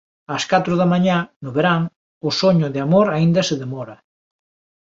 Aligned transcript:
Ás 0.35 0.43
catro 0.51 0.73
da 0.79 0.87
mañá, 0.93 1.17
no 1.43 1.49
verán, 1.57 1.81
O 2.27 2.29
soño 2.41 2.67
de 2.73 2.79
amor 2.85 3.07
aínda 3.11 3.41
se 3.49 3.55
demora. 3.63 3.95